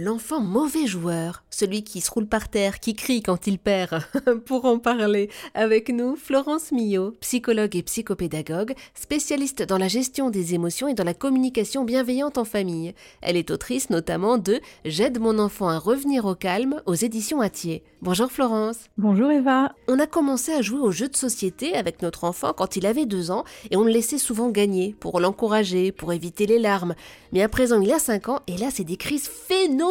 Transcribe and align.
L'enfant 0.00 0.38
mauvais 0.38 0.86
joueur, 0.86 1.42
celui 1.50 1.82
qui 1.82 2.00
se 2.00 2.08
roule 2.12 2.28
par 2.28 2.48
terre, 2.48 2.78
qui 2.78 2.94
crie 2.94 3.20
quand 3.20 3.48
il 3.48 3.58
perd. 3.58 4.00
Pour 4.46 4.64
en 4.64 4.78
parler, 4.78 5.28
avec 5.54 5.88
nous, 5.88 6.14
Florence 6.14 6.70
Millot, 6.70 7.16
psychologue 7.20 7.74
et 7.74 7.82
psychopédagogue, 7.82 8.74
spécialiste 8.94 9.64
dans 9.64 9.76
la 9.76 9.88
gestion 9.88 10.30
des 10.30 10.54
émotions 10.54 10.86
et 10.86 10.94
dans 10.94 11.02
la 11.02 11.14
communication 11.14 11.82
bienveillante 11.82 12.38
en 12.38 12.44
famille. 12.44 12.94
Elle 13.22 13.36
est 13.36 13.50
autrice 13.50 13.90
notamment 13.90 14.38
de 14.38 14.60
J'aide 14.84 15.18
mon 15.18 15.40
enfant 15.40 15.68
à 15.68 15.78
revenir 15.78 16.26
au 16.26 16.36
calme 16.36 16.80
aux 16.86 16.94
éditions 16.94 17.40
Atier. 17.40 17.82
Bonjour 18.00 18.30
Florence. 18.30 18.76
Bonjour 18.98 19.32
Eva. 19.32 19.74
On 19.88 19.98
a 19.98 20.06
commencé 20.06 20.52
à 20.52 20.62
jouer 20.62 20.78
aux 20.78 20.92
jeux 20.92 21.08
de 21.08 21.16
société 21.16 21.74
avec 21.74 22.02
notre 22.02 22.22
enfant 22.22 22.52
quand 22.56 22.76
il 22.76 22.86
avait 22.86 23.06
deux 23.06 23.32
ans 23.32 23.42
et 23.72 23.76
on 23.76 23.82
le 23.82 23.90
laissait 23.90 24.18
souvent 24.18 24.50
gagner 24.50 24.94
pour 25.00 25.18
l'encourager, 25.18 25.90
pour 25.90 26.12
éviter 26.12 26.46
les 26.46 26.60
larmes. 26.60 26.94
Mais 27.32 27.42
à 27.42 27.48
présent, 27.48 27.80
il 27.80 27.90
a 27.90 27.98
cinq 27.98 28.28
ans 28.28 28.42
et 28.46 28.56
là, 28.56 28.68
c'est 28.70 28.84
des 28.84 28.96
crises 28.96 29.26
phénoménales 29.26 29.87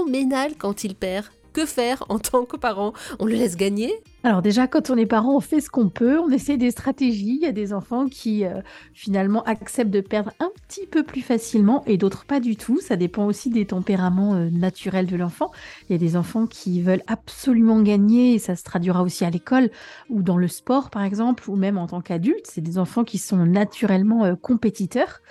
quand 0.58 0.84
il 0.84 0.96
perd. 0.96 1.26
Que 1.54 1.66
faire 1.66 2.04
en 2.10 2.20
tant 2.20 2.46
que 2.46 2.56
parent? 2.56 2.94
On 3.18 3.26
le 3.26 3.34
laisse 3.34 3.56
gagner? 3.56 3.92
Alors 4.24 4.44
déjà, 4.44 4.68
quand 4.68 4.92
on 4.92 4.96
est 4.96 5.08
parent, 5.08 5.36
on 5.36 5.40
fait 5.40 5.60
ce 5.60 5.72
qu'on 5.72 5.90
peut, 5.90 6.20
on 6.20 6.30
essaie 6.30 6.58
des 6.58 6.70
stratégies. 6.70 7.40
Il 7.42 7.42
y 7.42 7.48
a 7.48 7.52
des 7.52 7.74
enfants 7.74 8.08
qui 8.08 8.46
euh, 8.46 8.62
finalement 8.94 9.42
acceptent 9.44 9.90
de 9.90 10.02
perdre 10.02 10.34
un 10.40 10.52
petit 10.68 10.86
peu 10.86 11.02
plus 11.02 11.22
facilement 11.22 11.84
et 11.88 11.98
d'autres 11.98 12.26
pas 12.26 12.40
du 12.40 12.58
tout. 12.58 12.80
Ça 12.80 12.96
dépend 12.96 13.26
aussi 13.26 13.50
des 13.50 13.66
tempéraments 13.66 14.36
euh, 14.36 14.50
naturels 14.52 15.08
de 15.08 15.16
l'enfant. 15.16 15.50
Il 15.90 15.94
y 15.94 15.96
a 15.96 16.00
des 16.00 16.16
enfants 16.16 16.46
qui 16.46 16.80
veulent 16.82 17.04
absolument 17.08 17.82
gagner 17.82 18.36
et 18.36 18.40
ça 18.40 18.56
se 18.56 18.64
traduira 18.64 19.02
aussi 19.02 19.26
à 19.26 19.32
l'école 19.32 19.72
ou 20.12 20.22
dans 20.22 20.38
le 20.38 20.48
sport 20.48 20.92
par 20.92 21.04
exemple 21.04 21.50
ou 21.50 21.56
même 21.56 21.80
en 21.80 21.88
tant 21.88 22.02
qu'adulte. 22.02 22.46
C'est 22.46 22.62
des 22.62 22.78
enfants 22.78 23.04
qui 23.04 23.18
sont 23.18 23.48
naturellement 23.48 24.26
euh, 24.26 24.36
compétiteurs 24.36 25.22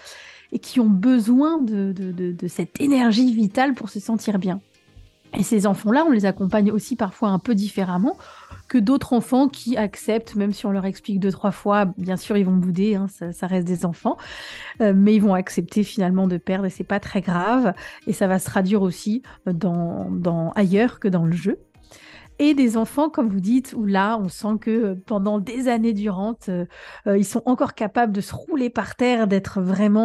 et 0.52 0.58
qui 0.58 0.80
ont 0.80 0.88
besoin 0.88 1.60
de, 1.60 1.94
cette 2.48 2.80
énergie 2.80 3.32
vitale 3.32 3.74
pour 3.74 3.90
se 3.90 4.00
sentir 4.00 4.38
bien. 4.38 4.60
Et 5.36 5.42
ces 5.42 5.66
enfants-là, 5.66 6.04
on 6.06 6.12
les 6.12 6.24
accompagne 6.24 6.70
aussi 6.70 6.96
parfois 6.96 7.28
un 7.28 7.38
peu 7.38 7.54
différemment 7.54 8.16
que 8.68 8.78
d'autres 8.78 9.12
enfants 9.12 9.48
qui 9.48 9.76
acceptent, 9.76 10.34
même 10.34 10.52
si 10.52 10.66
on 10.66 10.70
leur 10.70 10.86
explique 10.86 11.20
deux, 11.20 11.30
trois 11.30 11.50
fois, 11.50 11.92
bien 11.98 12.16
sûr, 12.16 12.36
ils 12.36 12.46
vont 12.46 12.56
bouder, 12.56 12.94
hein, 12.94 13.06
ça, 13.08 13.46
reste 13.46 13.66
des 13.66 13.84
enfants, 13.84 14.16
euh, 14.80 14.92
mais 14.96 15.14
ils 15.14 15.22
vont 15.22 15.34
accepter 15.34 15.82
finalement 15.82 16.26
de 16.26 16.36
perdre 16.36 16.64
et 16.64 16.70
c'est 16.70 16.84
pas 16.84 17.00
très 17.00 17.20
grave. 17.20 17.74
Et 18.06 18.12
ça 18.12 18.26
va 18.28 18.38
se 18.38 18.46
traduire 18.46 18.82
aussi 18.82 19.22
dans 19.46 20.52
ailleurs 20.56 21.00
que 21.00 21.08
dans 21.08 21.26
le 21.26 21.32
jeu 21.32 21.58
et 22.38 22.54
des 22.54 22.76
enfants, 22.76 23.08
comme 23.08 23.28
vous 23.28 23.40
dites, 23.40 23.74
où 23.76 23.84
là, 23.84 24.18
on 24.20 24.28
sent 24.28 24.58
que 24.60 24.70
euh, 24.70 24.94
pendant 25.06 25.38
des 25.38 25.68
années 25.68 25.92
durantes, 25.92 26.48
euh, 26.48 26.66
euh, 27.06 27.16
ils 27.16 27.24
sont 27.24 27.42
encore 27.46 27.74
capables 27.74 28.12
de 28.12 28.20
se 28.20 28.34
rouler 28.34 28.70
par 28.70 28.96
terre, 28.96 29.26
d'être 29.26 29.60
vraiment... 29.60 29.96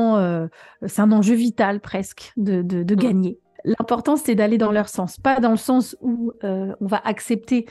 c'est 0.85 1.01
un 1.01 1.11
enjeu 1.11 1.35
vital 1.35 1.79
presque 1.79 2.33
de, 2.37 2.61
de, 2.61 2.95
gagner. 2.95 3.39
L'important, 3.63 4.15
c'est 4.15 4.35
d'aller 4.35 4.57
dans 4.57 4.71
leur 4.71 4.89
sens, 4.89 5.17
pas 5.17 5.39
dans 5.39 5.51
le 5.51 5.57
sens 5.57 5.95
où 6.01 6.31
on 6.41 6.87
va 6.87 7.01
accepter 7.03 7.65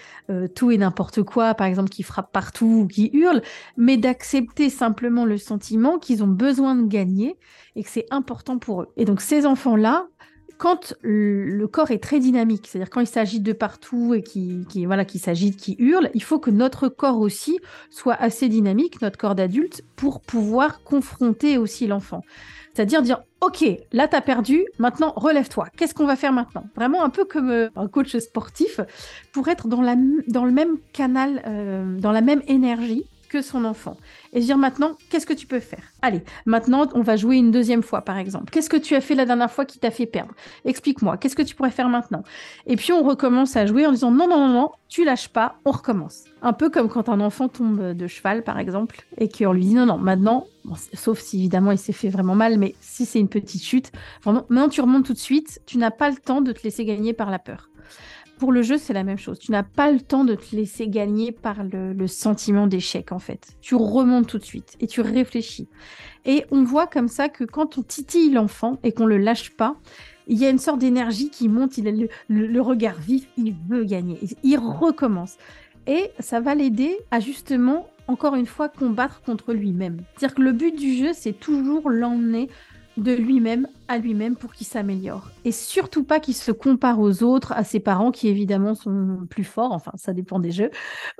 tout 0.55 0.70
et 0.70 0.78
n'importe 0.78 1.22
quoi, 1.22 1.55
par 1.55 1.67
exemple, 1.67 1.91
qui 1.91 2.02
frappe 2.02 2.33
partout 2.33 2.83
ou 2.83 2.86
qui 2.86 3.11
hurle, 3.12 3.42
mais 3.77 3.97
d'accepter 3.97 4.70
simplement 4.70 5.24
le 5.24 5.36
sentiment 5.36 5.98
qu'ils 5.98 6.22
ont 6.22 6.28
besoin 6.28 6.74
de 6.74 6.86
gagner 6.86 7.36
et 7.77 7.83
que 7.83 7.91
c'est 7.91 8.06
important 8.11 8.58
pour 8.58 8.83
eux. 8.83 8.89
Et 8.97 9.05
donc, 9.05 9.20
ces 9.20 9.47
enfants-là, 9.47 10.06
quand 10.61 10.94
le 11.00 11.64
corps 11.66 11.91
est 11.91 12.03
très 12.03 12.20
dynamique, 12.20 12.69
c'est-à-dire 12.69 12.91
quand 12.91 13.00
il 13.00 13.06
s'agite 13.06 13.42
de 13.42 13.55
partout 13.55 14.12
et 14.12 14.22
qui, 14.22 14.67
voilà, 14.84 15.06
qui 15.06 15.19
s'agite, 15.19 15.56
qui 15.56 15.75
hurle, 15.78 16.11
il 16.12 16.22
faut 16.22 16.39
que 16.39 16.50
notre 16.50 16.89
corps 16.89 17.19
aussi 17.19 17.58
soit 17.89 18.12
assez 18.12 18.50
dynamique, 18.50 19.00
notre 19.00 19.17
corps 19.17 19.34
d'adulte, 19.34 19.83
pour 19.97 20.20
pouvoir 20.20 20.83
confronter 20.83 21.56
aussi 21.56 21.86
l'enfant. 21.86 22.20
C'est-à-dire 22.75 23.00
dire, 23.00 23.22
OK, 23.41 23.64
là, 23.92 24.06
tu 24.06 24.14
as 24.14 24.20
perdu, 24.20 24.67
maintenant, 24.78 25.14
relève-toi. 25.17 25.67
Qu'est-ce 25.78 25.94
qu'on 25.94 26.06
va 26.06 26.14
faire 26.14 26.34
maintenant? 26.34 26.64
Vraiment 26.77 27.02
un 27.02 27.11
peu 27.11 27.24
comme 27.24 27.48
euh, 27.48 27.70
un 27.74 27.89
coach 27.89 28.14
sportif, 28.19 28.80
pour 29.33 29.48
être 29.48 29.67
dans 29.67 29.80
le 29.80 30.52
même 30.52 30.77
canal, 30.92 31.42
euh, 31.47 31.98
dans 31.98 32.12
la 32.12 32.20
même 32.20 32.42
énergie 32.48 33.06
que 33.31 33.41
son 33.41 33.64
enfant. 33.64 33.96
Et 34.33 34.41
dire 34.41 34.58
maintenant, 34.58 34.96
qu'est-ce 35.08 35.24
que 35.24 35.33
tu 35.33 35.46
peux 35.46 35.61
faire? 35.61 35.85
Allez, 36.02 36.23
maintenant, 36.45 36.86
on 36.95 37.01
va 37.01 37.17
jouer 37.17 37.36
une 37.36 37.51
deuxième 37.51 37.83
fois, 37.83 38.02
par 38.02 38.18
exemple. 38.18 38.51
Qu'est-ce 38.51 38.68
que 38.68 38.77
tu 38.77 38.95
as 38.96 39.01
fait 39.01 39.14
la 39.14 39.24
dernière 39.24 39.51
fois 39.51 39.64
qui 39.64 39.79
t'a 39.79 39.91
fait 39.91 40.07
perdre? 40.07 40.35
Explique-moi, 40.64 41.17
qu'est-ce 41.17 41.36
que 41.36 41.42
tu 41.42 41.55
pourrais 41.55 41.70
faire 41.70 41.89
maintenant? 41.89 42.24
Et 42.67 42.77
puis, 42.77 42.92
on 42.92 43.02
recommence 43.02 43.57
à 43.57 43.64
jouer 43.64 43.86
en 43.86 43.92
disant, 43.92 44.11
non, 44.11 44.29
non, 44.29 44.48
non, 44.48 44.52
non, 44.52 44.70
tu 44.89 45.05
lâches 45.05 45.29
pas, 45.29 45.57
on 45.64 45.70
recommence. 45.70 46.24
Un 46.42 46.52
peu 46.52 46.69
comme 46.69 46.89
quand 46.89 47.08
un 47.08 47.20
enfant 47.20 47.48
tombe 47.48 47.92
de 47.92 48.07
cheval, 48.08 48.42
par 48.42 48.58
exemple, 48.58 49.07
et 49.17 49.29
qu'on 49.29 49.52
lui 49.52 49.64
dit, 49.64 49.74
non, 49.74 49.86
non, 49.86 49.96
maintenant, 49.96 50.46
sauf 50.92 51.20
si 51.20 51.39
évidemment 51.39 51.73
il 51.73 51.79
s'est 51.79 51.92
fait 51.92 52.08
vraiment 52.08 52.35
mal, 52.35 52.58
mais 52.58 52.74
si 52.80 53.07
c'est 53.07 53.20
une 53.20 53.29
petite 53.29 53.63
chute, 53.63 53.92
vraiment, 54.24 54.45
maintenant 54.48 54.69
tu 54.69 54.80
remontes 54.80 55.07
tout 55.07 55.13
de 55.13 55.19
suite, 55.19 55.61
tu 55.67 55.79
n'as 55.79 55.90
pas 55.90 56.11
le 56.11 56.17
temps 56.17 56.40
de 56.40 56.52
te 56.52 56.63
laisser 56.64 56.85
gagner 56.85 57.13
par 57.13 57.30
la 57.30 57.39
peur. 57.39 57.70
Pour 58.40 58.52
le 58.52 58.62
jeu, 58.62 58.78
c'est 58.78 58.95
la 58.95 59.05
même 59.05 59.18
chose. 59.18 59.39
Tu 59.39 59.52
n'as 59.52 59.62
pas 59.62 59.92
le 59.92 60.01
temps 60.01 60.24
de 60.24 60.34
te 60.34 60.56
laisser 60.56 60.89
gagner 60.89 61.30
par 61.30 61.62
le, 61.62 62.06
sentiment 62.06 62.67
d'échec, 62.67 63.12
en 63.12 63.18
fait. 63.18 63.48
Tu 63.61 63.74
remontes 63.74 64.28
tout 64.28 64.39
de 64.39 64.45
suite 64.45 64.78
et 64.80 64.86
tu 64.86 65.02
réfléchis. 65.02 65.68
Et 66.24 66.46
on 66.51 66.64
voit 66.64 66.86
comme 66.86 67.08
ça 67.08 67.28
que 67.28 67.45
quand 67.45 67.77
on 67.77 67.83
titille 67.83 68.30
l'enfant 68.30 68.78
et 68.83 68.92
qu'on 68.92 69.05
le 69.05 69.18
lâche 69.18 69.51
pas, 69.51 69.77
il 70.27 70.39
y 70.39 70.46
a 70.46 70.48
une 70.48 70.58
sorte 70.58 70.78
d'énergie 70.78 71.28
qui 71.28 71.51
monte, 71.51 71.77
il 71.77 71.86
a 71.86 72.08
le, 72.30 72.61
regard 72.62 72.98
vif, 72.98 73.28
il 73.36 73.55
veut 73.68 73.84
gagner, 73.84 74.18
il 74.42 74.57
recommence. 74.57 75.36
Et 75.86 76.11
ça 76.18 76.40
va 76.40 76.55
l'aider 76.55 76.96
à 77.11 77.20
justement, 77.20 77.90
encore 78.08 78.36
une 78.36 78.46
fois, 78.46 78.70
combattre 78.70 79.20
contre 79.20 79.52
lui-même. 79.52 79.98
C'est-à-dire 80.17 80.36
que 80.36 80.42
le 80.42 80.52
but 80.52 80.74
du 80.74 80.95
jeu, 80.95 81.11
c'est 81.12 81.39
toujours 81.39 81.90
l'emmener 81.90 82.48
de 83.00 83.12
lui-même 83.12 83.66
à 83.88 83.98
lui-même 83.98 84.36
pour 84.36 84.52
qu'il 84.52 84.66
s'améliore. 84.66 85.30
Et 85.44 85.52
surtout 85.52 86.05
pas 86.05 86.20
qu'il 86.20 86.34
se 86.34 86.52
compare 86.52 87.00
aux 87.00 87.22
autres, 87.22 87.52
à 87.52 87.64
ses 87.64 87.80
parents 87.80 88.12
qui 88.12 88.28
évidemment 88.28 88.74
sont 88.74 89.27
plus 89.28 89.42
forts, 89.42 89.72
enfin 89.72 89.92
ça 89.96 90.12
dépend 90.12 90.38
des 90.38 90.52
jeux, 90.52 90.70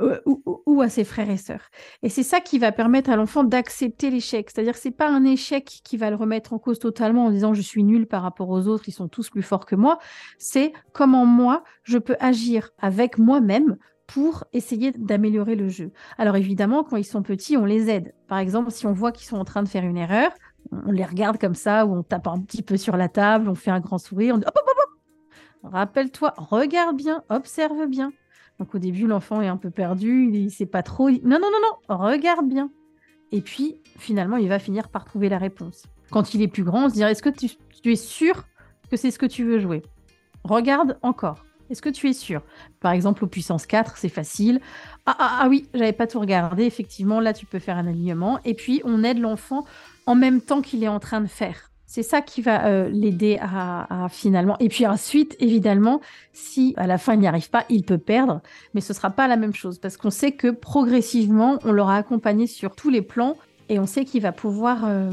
euh, 0.01 0.21
ou, 0.27 0.83
à 0.83 0.89
ses 0.89 1.05
frères 1.05 1.31
et 1.31 1.37
sœurs. 1.37 1.71
Et 2.03 2.09
c'est 2.09 2.23
ça 2.23 2.41
qui 2.41 2.59
va 2.59 2.71
permettre 2.71 3.11
à 3.11 3.17
l'enfant 3.17 3.45
d'accepter 3.45 4.11
l'échec. 4.11 4.51
C'est-à-dire 4.51 4.75
que 4.75 4.79
c'est 4.79 4.91
pas 4.91 5.09
un 5.09 5.25
échec 5.25 5.81
qui 5.83 5.97
va 5.97 6.11
le 6.11 6.17
remettre 6.17 6.53
en 6.53 6.59
cause 6.59 6.79
totalement 6.79 7.25
en 7.25 7.31
disant 7.31 7.55
je 7.55 7.63
suis 7.63 7.83
nul 7.83 8.07
par 8.07 8.23
rapport 8.23 8.51
aux 8.51 8.69
autres, 8.69 8.85
ils 8.87 8.93
sont 8.93 9.09
tous 9.09 9.31
plus 9.31 9.43
forts 9.43 9.67
que 9.67 9.75
moi. 9.75 9.99
C'est 10.39 10.73
comment 10.93 11.27
moi 11.27 11.65
je 11.83 11.99
peux 11.99 12.17
agir 12.21 12.71
avec 12.79 13.19
moi-même 13.19 13.77
pour 14.07 14.45
essayer 14.53 14.91
d'améliorer 14.91 15.55
le 15.55 15.69
jeu. 15.69 15.93
Alors 16.19 16.35
évidemment, 16.35 16.83
quand 16.83 16.97
ils 16.97 17.05
sont 17.05 17.23
petits, 17.23 17.57
on 17.57 17.65
les 17.65 17.89
aide. 17.89 18.13
Par 18.27 18.39
exemple, 18.39 18.73
si 18.73 18.87
on 18.87 18.93
voit 18.93 19.13
qu'ils 19.13 19.29
sont 19.29 19.37
en 19.37 19.45
train 19.45 19.63
de 19.63 19.69
faire 19.69 19.85
une 19.85 19.97
erreur, 19.97 20.33
on 20.73 20.93
les 20.93 21.05
regarde 21.05 21.39
comme 21.39 21.55
ça, 21.55 21.87
ou 21.87 21.95
on 21.97 22.03
tape 22.03 22.27
un 22.27 22.41
petit 22.41 22.63
peu 22.63 22.77
sur 22.77 22.97
la 22.97 23.09
table, 23.09 23.49
on 23.49 23.55
fait 23.55 23.71
un 23.71 23.81
grand 23.81 23.99
sourire, 23.99 24.35
on 24.35 24.39
dit 24.39 24.47
hop, 24.47 24.55
hop, 24.57 24.65
hop, 24.69 25.73
Rappelle-toi, 25.73 26.35
regarde 26.37 26.97
bien, 26.97 27.23
observe 27.29 27.87
bien. 27.87 28.13
Donc 28.59 28.75
au 28.75 28.79
début, 28.79 29.07
l'enfant 29.07 29.41
est 29.41 29.49
un 29.49 29.57
peu 29.57 29.71
perdu, 29.71 30.29
il 30.33 30.45
ne 30.45 30.51
sait 30.51 30.67
pas 30.67 30.83
trop. 30.83 31.11
Non, 31.11 31.19
non, 31.25 31.39
non, 31.41 31.59
non, 31.63 31.97
regarde 31.97 32.49
bien. 32.49 32.71
Et 33.33 33.41
puis, 33.41 33.77
finalement, 33.99 34.37
il 34.37 34.49
va 34.49 34.59
finir 34.59 34.89
par 34.89 35.05
trouver 35.05 35.29
la 35.29 35.39
réponse. 35.39 35.85
Quand 36.11 36.35
il 36.35 36.43
est 36.43 36.49
plus 36.49 36.65
grand, 36.65 36.87
on 36.87 36.89
se 36.89 36.95
dirait, 36.95 37.13
est-ce 37.13 37.23
que 37.23 37.31
tu, 37.31 37.49
es 37.85 37.97
sûr 37.97 38.45
que 38.91 38.97
c'est 38.97 39.11
ce 39.11 39.19
que 39.19 39.27
tu 39.27 39.45
veux 39.45 39.61
jouer? 39.61 39.83
Regarde 40.45 40.99
encore. 41.03 41.45
Est-ce 41.71 41.83
que 41.83 41.89
tu 41.89 42.09
es 42.09 42.13
sûr? 42.13 42.43
Par 42.81 42.91
exemple, 42.91 43.25
au 43.25 43.29
puissance 43.29 43.65
4, 43.65 43.97
c'est 43.97 44.09
facile. 44.09 44.61
Ah, 45.07 45.17
ah, 45.19 45.39
ah 45.43 45.49
oui, 45.49 45.69
j'avais 45.73 45.93
pas 45.93 46.09
tout 46.09 46.19
regardé. 46.19 46.65
Effectivement, 46.65 47.21
là, 47.21 47.33
tu 47.33 47.47
peux 47.47 47.61
faire 47.61 47.79
un 47.79 47.87
alignement. 47.87 48.41
Et 48.45 48.55
puis, 48.55 48.83
on 48.85 49.05
aide 49.05 49.21
l'enfant 49.21 49.65
en 50.11 50.17
même 50.17 50.41
temps 50.41 50.61
qu'il 50.61 50.83
est 50.83 50.89
en 50.89 50.99
train 50.99 51.21
de 51.21 51.29
faire. 51.29 51.71
C'est 51.87 52.03
ça 52.03 52.21
qui 52.21 52.43
va 52.43 52.67
euh, 52.67 52.89
l'aider 52.89 53.39
à, 53.41 54.09
finalement. 54.11 54.57
Et 54.59 54.69
puis 54.69 54.87
ensuite, 54.87 55.37
évidemment, 55.39 56.01
si 56.33 56.75
à 56.77 56.89
la 56.89 56.99
fin 56.99 57.15
il 57.15 57.21
n'y 57.21 57.29
arrive 57.29 57.49
pas, 57.49 57.65
il 57.69 57.85
peut 57.85 57.99
perdre, 57.99 58.41
mais 58.75 58.81
ce 58.81 58.93
sera 58.93 59.11
pas 59.11 59.29
la 59.29 59.37
même 59.37 59.55
chose 59.55 59.79
parce 59.79 59.97
qu'on 59.97 60.11
sait 60.11 60.33
que 60.33 60.51
progressivement, 60.51 61.61
on 61.65 61.71
l'aura 61.71 61.97
accompagné 61.97 62.49
sur 62.49 62.75
tous 62.75 62.91
les 62.91 63.03
plans 63.03 63.37
et 63.71 63.79
on 63.79 63.87
sait 63.87 64.05
qu'il 64.05 64.21
va 64.21 64.33
pouvoir 64.33 64.85
euh, 64.85 65.13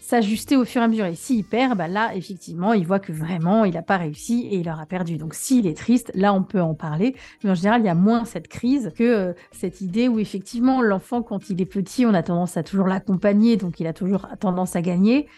s'ajuster 0.00 0.56
au 0.56 0.64
fur 0.64 0.80
et 0.80 0.84
à 0.86 0.88
mesure. 0.88 1.04
Et 1.04 1.14
s'il 1.14 1.44
perd, 1.44 1.76
bah 1.76 1.86
là, 1.86 2.16
effectivement, 2.16 2.72
il 2.72 2.86
voit 2.86 2.98
que 2.98 3.12
vraiment, 3.12 3.66
il 3.66 3.74
n'a 3.74 3.82
pas 3.82 3.98
réussi 3.98 4.48
et 4.50 4.56
il 4.56 4.68
aura 4.70 4.86
perdu. 4.86 5.18
Donc 5.18 5.34
s'il 5.34 5.66
est 5.66 5.76
triste, 5.76 6.10
là, 6.14 6.32
on 6.32 6.42
peut 6.42 6.62
en 6.62 6.72
parler. 6.72 7.14
Mais 7.44 7.50
en 7.50 7.54
général, 7.54 7.82
il 7.82 7.84
y 7.84 7.90
a 7.90 7.94
moins 7.94 8.24
cette 8.24 8.48
crise 8.48 8.90
que 8.96 9.04
euh, 9.04 9.32
cette 9.52 9.82
idée 9.82 10.08
où 10.08 10.18
effectivement, 10.18 10.80
l'enfant, 10.80 11.22
quand 11.22 11.50
il 11.50 11.60
est 11.60 11.66
petit, 11.66 12.06
on 12.06 12.14
a 12.14 12.22
tendance 12.22 12.56
à 12.56 12.62
toujours 12.62 12.86
l'accompagner, 12.86 13.58
donc 13.58 13.80
il 13.80 13.86
a 13.86 13.92
toujours 13.92 14.26
tendance 14.40 14.76
à 14.76 14.80
gagner. 14.80 15.28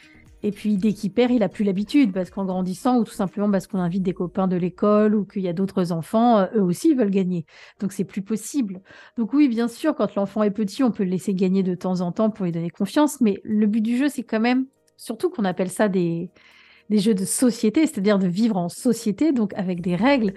Et 0.43 0.51
puis 0.51 0.77
dès 0.77 0.93
qu'il 0.93 1.13
perd, 1.13 1.31
il 1.31 1.43
a 1.43 1.49
plus 1.49 1.65
l'habitude 1.65 2.13
parce 2.13 2.31
qu'en 2.31 2.45
grandissant 2.45 2.99
ou 2.99 3.05
tout 3.05 3.13
simplement 3.13 3.51
parce 3.51 3.67
qu'on 3.67 3.79
invite 3.79 4.03
des 4.03 4.15
copains 4.15 4.49
de 4.49 4.57
l'école 4.57 5.15
ou 5.15 5.25
qu'il 5.25 5.43
y 5.43 5.49
a 5.49 5.53
d'autres 5.53 5.93
enfants, 5.93 6.39
euh, 6.39 6.47
eux 6.57 6.63
aussi 6.63 6.95
veulent 6.95 7.11
gagner. 7.11 7.47
Donc 7.81 7.93
c'est 7.93 8.05
plus 8.05 8.23
possible. 8.23 8.81
Donc 9.17 9.33
oui, 9.33 9.49
bien 9.49 9.69
sûr, 9.69 9.95
quand 9.95 10.15
l'enfant 10.15 10.43
est 10.43 10.51
petit, 10.51 10.83
on 10.83 10.91
peut 10.91 11.05
le 11.05 11.11
laisser 11.11 11.35
gagner 11.35 11.63
de 11.63 11.75
temps 11.75 12.01
en 12.01 12.13
temps 12.13 12.31
pour 12.31 12.45
lui 12.45 12.53
donner 12.53 12.71
confiance, 12.71 13.21
mais 13.21 13.41
le 13.45 13.67
but 13.67 13.81
du 13.81 13.97
jeu, 13.97 14.09
c'est 14.09 14.25
quand 14.25 14.41
même, 14.41 14.67
surtout 14.97 15.31
qu'on 15.31 15.45
appelle 15.45 15.71
ça 15.71 15.89
des, 15.89 16.31
des 16.91 16.99
jeux 16.99 17.15
de 17.15 17.25
société, 17.25 17.87
c'est-à-dire 17.87 18.19
de 18.19 18.27
vivre 18.27 18.57
en 18.57 18.69
société, 18.69 19.33
donc 19.33 19.55
avec 19.55 19.81
des 19.81 19.97
règles. 19.97 20.35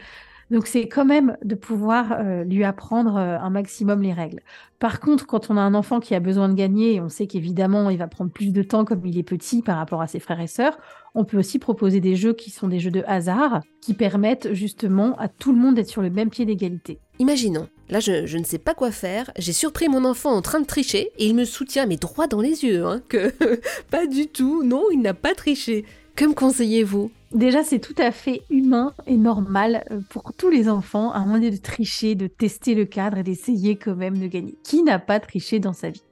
Donc 0.52 0.68
c'est 0.68 0.88
quand 0.88 1.06
même 1.06 1.38
de 1.44 1.56
pouvoir 1.56 2.18
euh, 2.20 2.44
lui 2.44 2.64
apprendre 2.64 3.18
euh, 3.18 3.38
un 3.40 3.50
maximum 3.50 4.02
les 4.02 4.14
règles. 4.14 4.42
Par 4.80 5.00
contre, 5.00 5.26
quand 5.26 5.50
on 5.50 5.58
a 5.58 5.62
un 5.62 5.74
enfant 5.74 6.00
qui 6.00 6.14
a 6.14 6.20
besoin 6.20 6.50
de 6.50 6.54
gagner, 6.54 7.02
on 7.02 7.10
sait 7.10 7.26
qu'évidemment 7.26 7.90
il 7.90 7.98
va 7.98 8.08
prendre 8.08 8.30
plus 8.30 8.54
de 8.54 8.62
temps 8.62 8.86
comme 8.86 9.04
il 9.06 9.18
est 9.18 9.24
petit 9.24 9.64
par 9.64 9.78
rapport 9.78 10.02
à 10.02 10.08
ses 10.08 10.20
frères 10.20 10.40
et 10.40 10.48
sœurs, 10.48 10.78
on 11.16 11.24
peut 11.24 11.38
aussi 11.38 11.58
proposer 11.58 12.00
des 12.00 12.16
jeux 12.16 12.34
qui 12.34 12.52
sont 12.52 12.68
des 12.68 12.80
jeux 12.80 12.92
de 12.92 13.04
hasard, 13.08 13.62
qui 13.82 13.96
permettent 13.96 14.54
justement 14.54 15.18
à 15.18 15.30
tout 15.30 15.52
le 15.52 15.58
monde 15.58 15.76
d'être 15.76 15.90
sur 15.90 16.04
le 16.04 16.12
même 16.12 16.30
pied 16.30 16.46
d'égalité. 16.46 17.00
Imaginons, 17.18 17.68
là 17.90 18.00
je, 18.00 18.38
ne 18.38 18.44
sais 18.44 18.60
pas 18.60 18.76
quoi 18.76 18.92
faire, 18.92 19.32
j'ai 19.40 19.54
surpris 19.54 19.88
mon 19.88 20.06
enfant 20.06 20.32
en 20.32 20.42
train 20.42 20.60
de 20.60 20.66
tricher 20.66 21.12
et 21.18 21.26
il 21.26 21.36
me 21.36 21.46
soutient 21.46 21.88
mais 21.88 21.96
droit 21.96 22.28
dans 22.28 22.42
les 22.42 22.66
yeux, 22.66 22.86
hein, 22.86 23.02
que 23.08 23.34
pas 23.90 24.06
du 24.06 24.28
tout, 24.28 24.64
non, 24.64 24.84
il 24.92 25.02
n'a 25.02 25.14
pas 25.16 25.34
triché. 25.34 25.86
Que 26.16 26.24
me 26.24 26.34
conseillez-vous? 26.34 27.12
Déjà, 27.34 27.62
c'est 27.64 27.80
tout 27.80 27.96
à 27.98 28.12
fait 28.12 28.44
humain 28.50 28.94
et 29.06 29.18
normal 29.18 29.84
euh, 29.92 30.00
pour 30.10 30.32
tous 30.38 30.50
les 30.50 30.70
enfants 30.70 31.12
à 31.12 31.18
un 31.18 31.26
moment 31.26 31.40
de 31.40 31.58
tricher, 31.58 32.16
de 32.16 32.28
tester 32.28 32.74
le 32.74 32.86
cadre 32.86 33.18
et 33.18 33.24
d'essayer 33.24 33.76
quand 33.76 33.96
même 33.96 34.18
de 34.18 34.28
gagner. 34.28 34.56
Qui 34.64 34.82
n'a 34.84 34.98
pas 34.98 35.20
triché 35.20 35.60
dans 35.60 35.74
sa 35.74 35.90
vie? 35.90 36.04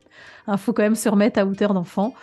Il 0.50 0.58
faut 0.58 0.74
quand 0.74 0.84
même 0.84 0.96
se 0.96 1.08
remettre 1.08 1.40
à 1.40 1.46
hauteur 1.46 1.74
d'enfant. 1.74 2.14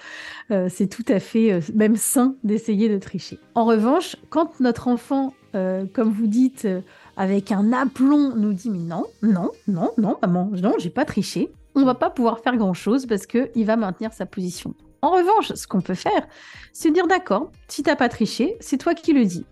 Euh, 0.51 0.69
c'est 0.71 0.89
tout 0.89 1.07
à 1.09 1.21
fait 1.21 1.53
euh, 1.53 1.61
même 1.75 1.97
sain 1.97 2.35
d'essayer 2.45 2.91
de 2.91 2.99
tricher. 2.99 3.39
En 3.55 3.65
revanche, 3.65 4.17
quand 4.29 4.61
notre 4.61 4.89
enfant, 4.89 5.33
comme 5.53 6.11
vous 6.11 6.29
dites, 6.29 6.69
avec 7.17 7.51
un 7.51 7.73
aplomb, 7.73 8.37
nous 8.37 8.53
dit 8.53 8.71
mais 8.71 8.79
non, 8.79 9.07
non, 9.23 9.51
non, 9.67 9.91
non, 9.97 10.17
maman, 10.23 10.51
non, 10.63 10.75
j'ai 10.79 10.91
pas 10.91 11.05
triché, 11.05 11.51
on 11.75 11.85
va 11.85 11.95
pas 11.95 12.11
pouvoir 12.11 12.39
faire 12.39 12.57
grand 12.57 12.75
chose 12.75 13.07
parce 13.07 13.27
que 13.27 13.51
il 13.57 13.65
va 13.65 13.77
maintenir 13.77 14.13
sa 14.13 14.27
position. 14.27 14.75
En 15.03 15.11
revanche, 15.11 15.53
ce 15.55 15.67
qu'on 15.67 15.81
peut 15.81 15.95
faire, 15.95 16.27
c'est 16.73 16.91
dire 16.91 17.07
d'accord, 17.07 17.51
si 17.69 17.83
t'as 17.83 17.97
pas 17.97 18.09
triché, 18.09 18.57
c'est 18.61 18.79
toi 18.79 18.95
qui 18.95 19.13
le 19.13 19.25
dis. 19.25 19.47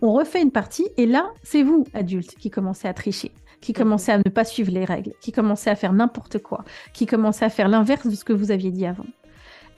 On 0.00 0.12
refait 0.12 0.42
une 0.42 0.50
partie 0.50 0.88
et 0.96 1.06
là, 1.06 1.30
c'est 1.42 1.62
vous, 1.62 1.86
adultes, 1.94 2.34
qui 2.36 2.50
commencez 2.50 2.88
à 2.88 2.94
tricher, 2.94 3.30
qui 3.60 3.72
commencez 3.72 4.10
à 4.10 4.18
ne 4.18 4.30
pas 4.30 4.44
suivre 4.44 4.72
les 4.72 4.84
règles, 4.84 5.12
qui 5.20 5.30
commencez 5.30 5.70
à 5.70 5.76
faire 5.76 5.92
n'importe 5.92 6.38
quoi, 6.38 6.64
qui 6.92 7.06
commencez 7.06 7.44
à 7.44 7.50
faire 7.50 7.68
l'inverse 7.68 8.06
de 8.06 8.14
ce 8.16 8.24
que 8.24 8.32
vous 8.32 8.50
aviez 8.50 8.70
dit 8.70 8.86
avant. 8.86 9.06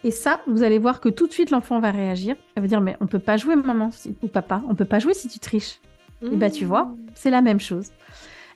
Et 0.05 0.11
ça, 0.11 0.41
vous 0.47 0.63
allez 0.63 0.79
voir 0.79 1.01
que 1.01 1.09
tout 1.09 1.27
de 1.27 1.33
suite 1.33 1.51
l'enfant 1.51 1.81
va 1.81 1.91
réagir. 1.91 2.37
Elle 2.55 2.63
va 2.63 2.69
dire 2.69 2.81
mais 2.81 2.97
on 3.01 3.07
peut 3.07 3.19
pas 3.19 3.37
jouer 3.37 3.57
maman 3.57 3.91
ou 4.23 4.29
papa, 4.29 4.63
on 4.69 4.75
peut 4.75 4.85
pas 4.85 4.99
jouer 4.99 5.15
si 5.15 5.29
tu 5.29 5.39
triches. 5.39 5.81
Et 6.23 6.37
bah 6.37 6.51
tu 6.51 6.65
vois, 6.65 6.95
c'est 7.15 7.31
la 7.31 7.43
même 7.43 7.61
chose. 7.61 7.91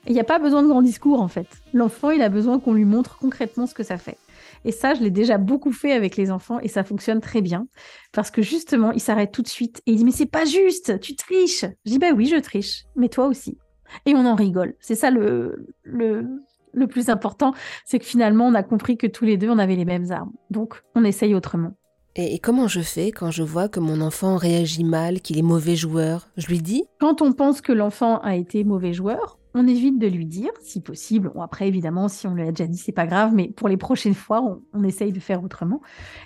Il 0.07 0.13
n'y 0.13 0.19
a 0.19 0.23
pas 0.23 0.39
besoin 0.39 0.63
de 0.63 0.67
grands 0.67 0.81
discours 0.81 1.21
en 1.21 1.27
fait. 1.27 1.47
L'enfant, 1.73 2.09
il 2.09 2.21
a 2.21 2.29
besoin 2.29 2.59
qu'on 2.59 2.73
lui 2.73 2.85
montre 2.85 3.17
concrètement 3.17 3.67
ce 3.67 3.73
que 3.73 3.83
ça 3.83 3.97
fait. 3.97 4.17
Et 4.65 4.71
ça, 4.71 4.93
je 4.93 5.01
l'ai 5.01 5.11
déjà 5.11 5.37
beaucoup 5.37 5.71
fait 5.71 5.91
avec 5.91 6.17
les 6.17 6.31
enfants 6.31 6.59
et 6.59 6.67
ça 6.67 6.83
fonctionne 6.83 7.21
très 7.21 7.41
bien. 7.41 7.67
Parce 8.11 8.31
que 8.31 8.41
justement, 8.41 8.91
il 8.91 9.01
s'arrête 9.01 9.31
tout 9.31 9.41
de 9.41 9.47
suite 9.47 9.81
et 9.85 9.91
il 9.91 9.97
dit 9.97 10.05
Mais 10.05 10.11
c'est 10.11 10.25
pas 10.25 10.45
juste, 10.45 10.99
tu 10.99 11.15
triches. 11.15 11.65
Je 11.85 11.91
dis 11.91 11.99
Bah 11.99 12.11
oui, 12.15 12.25
je 12.25 12.37
triche, 12.37 12.85
mais 12.95 13.09
toi 13.09 13.27
aussi. 13.27 13.57
Et 14.05 14.13
on 14.13 14.25
en 14.25 14.35
rigole. 14.35 14.75
C'est 14.79 14.95
ça 14.95 15.11
le, 15.11 15.67
le, 15.83 16.27
le 16.73 16.87
plus 16.87 17.09
important, 17.09 17.53
c'est 17.85 17.99
que 17.99 18.05
finalement, 18.05 18.47
on 18.47 18.53
a 18.53 18.63
compris 18.63 18.97
que 18.97 19.07
tous 19.07 19.25
les 19.25 19.37
deux, 19.37 19.49
on 19.49 19.57
avait 19.59 19.75
les 19.75 19.85
mêmes 19.85 20.11
armes. 20.11 20.31
Donc, 20.49 20.83
on 20.95 21.03
essaye 21.03 21.33
autrement. 21.33 21.73
Et, 22.15 22.35
et 22.35 22.39
comment 22.39 22.67
je 22.67 22.81
fais 22.81 23.11
quand 23.11 23.31
je 23.31 23.43
vois 23.43 23.69
que 23.69 23.79
mon 23.79 24.01
enfant 24.01 24.35
réagit 24.35 24.83
mal, 24.83 25.21
qu'il 25.21 25.37
est 25.37 25.43
mauvais 25.43 25.75
joueur? 25.75 26.29
Je 26.37 26.47
lui 26.47 26.59
dis? 26.61 26.83
Quand 26.99 27.21
on 27.21 27.33
pense 27.33 27.61
que 27.61 27.71
l'enfant 27.71 28.19
a 28.19 28.35
été 28.35 28.63
mauvais 28.63 28.93
joueur, 28.93 29.39
on 29.59 29.67
évite 29.67 29.99
de 29.99 30.07
lui 30.07 30.25
dire, 30.25 30.51
si 30.61 30.81
possible. 30.81 31.31
après, 31.39 31.67
évidemment, 31.67 32.07
si 32.07 32.27
on 32.27 32.33
lui 32.33 32.43
a 32.43 32.51
déjà 32.51 32.65
dit, 32.65 32.77
c'est 32.77 32.93
pas 32.93 33.05
grave, 33.05 33.33
mais 33.33 33.49
pour 33.49 33.67
les 33.67 33.77
prochaines 33.77 34.13
fois, 34.13 34.61
on, 34.73 34.83
essaye 34.83 35.11
de 35.11 35.19
faire 35.19 35.43
autrement. 35.43 35.81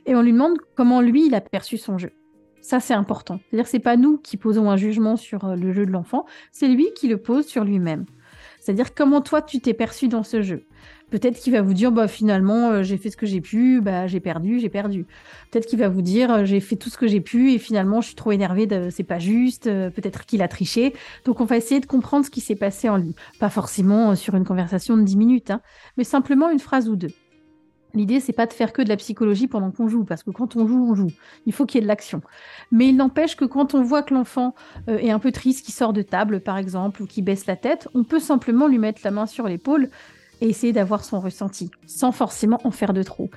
Et 0.05 0.15
on 0.15 0.21
lui 0.21 0.31
demande 0.31 0.57
comment 0.75 1.01
lui, 1.01 1.25
il 1.25 1.35
a 1.35 1.41
perçu 1.41 1.77
son 1.77 1.97
jeu. 1.97 2.11
Ça, 2.61 2.79
c'est 2.79 2.93
important. 2.93 3.39
C'est-à-dire 3.49 3.67
c'est 3.67 3.79
pas 3.79 3.97
nous 3.97 4.17
qui 4.17 4.37
posons 4.37 4.69
un 4.69 4.77
jugement 4.77 5.17
sur 5.17 5.43
euh, 5.45 5.55
le 5.55 5.73
jeu 5.73 5.85
de 5.85 5.91
l'enfant, 5.91 6.25
c'est 6.51 6.67
lui 6.67 6.87
qui 6.95 7.07
le 7.07 7.17
pose 7.17 7.45
sur 7.45 7.63
lui-même. 7.63 8.05
C'est-à-dire 8.59 8.93
comment 8.93 9.19
toi, 9.19 9.41
tu 9.41 9.59
t'es 9.59 9.73
perçu 9.73 10.07
dans 10.07 10.23
ce 10.23 10.41
jeu? 10.41 10.65
Peut-être 11.13 11.39
qu'il 11.39 11.53
va 11.53 11.61
vous 11.61 11.75
dire, 11.75 11.91
bah, 11.91 12.07
finalement, 12.07 12.71
euh, 12.71 12.81
j'ai 12.81 12.97
fait 12.97 13.11
ce 13.11 13.17
que 13.17 13.27
j'ai 13.27 13.39
pu, 13.39 13.81
bah, 13.81 14.07
j'ai 14.07 14.19
perdu, 14.19 14.59
j'ai 14.59 14.69
perdu. 14.69 15.05
Peut-être 15.51 15.67
qu'il 15.67 15.77
va 15.77 15.87
vous 15.87 16.01
dire, 16.01 16.33
euh, 16.33 16.43
j'ai 16.43 16.59
fait 16.59 16.75
tout 16.75 16.89
ce 16.89 16.97
que 16.97 17.05
j'ai 17.05 17.21
pu 17.21 17.51
et 17.51 17.59
finalement, 17.59 18.01
je 18.01 18.07
suis 18.07 18.15
trop 18.15 18.31
énervé, 18.31 18.67
c'est 18.89 19.03
pas 19.03 19.19
juste. 19.19 19.67
Euh, 19.67 19.91
peut-être 19.91 20.25
qu'il 20.25 20.41
a 20.41 20.47
triché. 20.47 20.95
Donc, 21.25 21.39
on 21.39 21.45
va 21.45 21.55
essayer 21.55 21.79
de 21.79 21.85
comprendre 21.85 22.25
ce 22.25 22.31
qui 22.31 22.41
s'est 22.41 22.55
passé 22.55 22.89
en 22.89 22.97
lui. 22.97 23.13
Pas 23.39 23.51
forcément 23.51 24.15
sur 24.15 24.33
une 24.33 24.43
conversation 24.43 24.97
de 24.97 25.03
10 25.03 25.15
minutes, 25.15 25.51
hein, 25.51 25.61
mais 25.97 26.03
simplement 26.03 26.49
une 26.49 26.57
phrase 26.57 26.89
ou 26.89 26.95
deux. 26.95 27.11
L'idée, 27.93 28.19
c'est 28.19 28.33
pas 28.33 28.47
de 28.47 28.53
faire 28.53 28.73
que 28.73 28.81
de 28.81 28.89
la 28.89 28.97
psychologie 28.97 29.45
pendant 29.45 29.69
qu'on 29.69 29.87
joue, 29.87 30.05
parce 30.05 30.23
que 30.23 30.31
quand 30.31 30.55
on 30.55 30.65
joue, 30.65 30.83
on 30.83 30.95
joue. 30.95 31.11
Il 31.45 31.53
faut 31.53 31.67
qu'il 31.67 31.77
y 31.77 31.81
ait 31.81 31.83
de 31.83 31.87
l'action. 31.87 32.21
Mais 32.71 32.87
il 32.87 32.95
n'empêche 32.95 33.35
que 33.35 33.45
quand 33.45 33.75
on 33.75 33.83
voit 33.83 34.01
que 34.01 34.15
l'enfant 34.15 34.55
est 34.87 35.11
un 35.11 35.19
peu 35.19 35.31
triste, 35.31 35.63
qui 35.63 35.73
sort 35.73 35.93
de 35.93 36.01
table, 36.01 36.41
par 36.41 36.57
exemple, 36.57 37.03
ou 37.03 37.05
qui 37.05 37.21
baisse 37.21 37.45
la 37.45 37.55
tête, 37.55 37.87
on 37.93 38.03
peut 38.03 38.19
simplement 38.19 38.67
lui 38.67 38.79
mettre 38.79 39.01
la 39.03 39.11
main 39.11 39.27
sur 39.27 39.47
l'épaule 39.47 39.91
essayer 40.45 40.73
d'avoir 40.73 41.03
son 41.03 41.19
ressenti, 41.19 41.71
sans 41.85 42.11
forcément 42.11 42.59
en 42.63 42.71
faire 42.71 42.93
de 42.93 43.03
trop. 43.03 43.29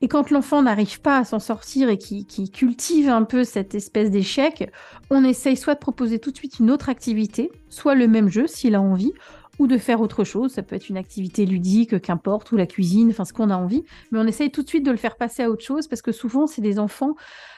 Et 0.00 0.08
quand 0.08 0.30
l'enfant 0.30 0.62
n'arrive 0.62 1.00
pas 1.00 1.18
à 1.18 1.24
s'en 1.24 1.38
sortir 1.38 1.88
et 1.88 1.98
qui, 1.98 2.26
cultive 2.50 3.08
un 3.08 3.22
peu 3.22 3.44
cette 3.44 3.74
espèce 3.74 4.10
d'échec, 4.10 4.70
on 5.10 5.24
essaye 5.24 5.56
soit 5.56 5.74
de 5.74 5.80
proposer 5.80 6.18
tout 6.18 6.30
de 6.30 6.36
suite 6.36 6.58
une 6.58 6.70
autre 6.70 6.88
activité, 6.88 7.50
soit 7.68 7.94
le 7.94 8.08
même 8.08 8.28
jeu 8.28 8.46
s'il 8.46 8.74
a 8.74 8.80
envie, 8.80 9.12
ou 9.58 9.66
de 9.66 9.78
faire 9.78 10.00
autre 10.00 10.24
chose. 10.24 10.52
Ça 10.52 10.62
peut 10.62 10.76
être 10.76 10.88
une 10.88 10.96
activité 10.96 11.46
ludique, 11.46 12.00
qu'importe, 12.00 12.52
ou 12.52 12.56
la 12.56 12.66
cuisine, 12.66 13.10
enfin 13.10 13.24
ce 13.24 13.32
qu'on 13.32 13.50
a 13.50 13.56
envie. 13.56 13.84
Mais 14.10 14.18
on 14.18 14.26
essaye 14.26 14.50
tout 14.50 14.62
de 14.62 14.68
suite 14.68 14.84
de 14.84 14.90
le 14.90 14.96
faire 14.96 15.16
passer 15.16 15.42
à 15.42 15.50
autre 15.50 15.64
chose 15.64 15.88
parce 15.88 16.02
que 16.02 16.12
souvent, 16.12 16.46
c'est 16.46 16.62
des 16.62 16.78
enfants, 16.78 17.14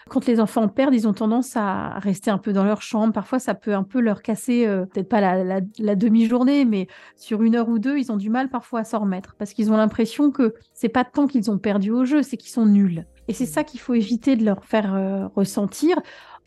quand 0.09 0.27
les 0.27 0.39
enfants 0.41 0.69
perdent, 0.69 0.95
ils 0.95 1.09
ont 1.09 1.13
tendance 1.13 1.57
à 1.57 1.99
rester 1.99 2.31
un 2.31 2.39
peu 2.39 2.53
dans 2.53 2.65
leur 2.65 2.81
chambre. 2.81 3.13
Parfois, 3.13 3.41
ça 3.41 3.55
peut 3.55 3.75
un 3.75 3.83
peu 3.83 4.01
leur 4.01 4.23
casser, 4.23 4.67
euh, 4.67 4.87
peut-être 4.87 5.09
pas 5.09 5.21
la, 5.21 5.61
demi-journée, 5.97 6.65
mais 6.65 6.87
sur 7.17 7.43
une 7.43 7.57
heure 7.57 7.69
ou 7.69 7.79
deux, 7.79 7.99
ils 7.99 8.13
ont 8.13 8.17
du 8.17 8.31
mal 8.31 8.49
parfois 8.49 8.81
à 8.81 8.85
s'en 8.85 9.01
remettre 9.01 9.35
parce 9.37 9.53
qu'ils 9.53 9.73
ont 9.73 9.77
l'impression 9.77 10.31
que 10.31 10.55
c'est 10.75 10.89
pas 10.89 11.05
tant 11.05 11.27
qu'ils 11.27 11.51
ont 11.51 11.59
perdu 11.59 11.91
au 11.91 12.05
jeu, 12.05 12.23
c'est 12.23 12.37
qu'ils 12.37 12.51
sont 12.53 12.67
nuls. 12.67 13.05
Et 13.29 13.33
c'est 13.33 13.47
ça 13.47 13.65
qu'il 13.65 13.81
faut 13.81 13.95
éviter 13.95 14.37
de 14.37 14.45
leur 14.45 14.65
faire 14.65 14.95
euh, 14.95 15.27
ressentir 15.35 15.97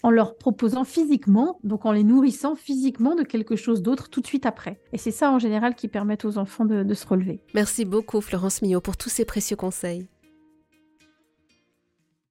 en 0.04 0.12
leur 0.12 0.36
proposant 0.38 0.84
physiquement, 0.84 1.60
donc 1.64 1.86
en 1.86 1.92
les 1.92 2.04
nourrissant 2.04 2.56
physiquement 2.56 3.16
de 3.16 3.24
quelque 3.24 3.56
chose 3.56 3.82
d'autre 3.82 4.10
tout 4.10 4.22
de 4.22 4.28
suite 4.28 4.46
après. 4.46 4.80
Et 4.94 4.98
c'est 4.98 5.12
ça 5.12 5.32
en 5.32 5.40
général 5.40 5.76
qui 5.76 5.88
permet 5.88 6.26
aux 6.26 6.38
enfants 6.38 6.66
de, 6.66 6.94
se 6.94 7.08
relever. 7.08 7.42
Merci 7.54 7.86
beaucoup 7.86 8.22
Florence 8.22 8.62
Millot 8.62 8.82
pour 8.82 8.98
tous 8.98 9.10
ces 9.10 9.26
précieux 9.26 9.56
conseils. 9.56 10.08